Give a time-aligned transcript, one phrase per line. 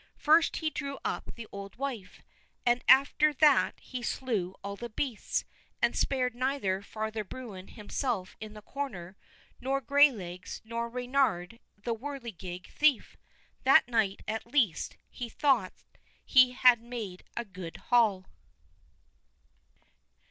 [0.17, 2.23] First he drew up the old wife,
[2.65, 5.45] and after that he slew all the beasts,
[5.79, 9.15] and spared neither Father Bruin himself in the corner,
[9.59, 13.15] nor Graylegs, nor Reynard the whirligig thief.
[13.63, 15.83] That night, at least, he thought
[16.25, 18.25] he had made a good haul.